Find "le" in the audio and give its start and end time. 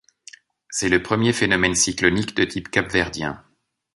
0.89-1.03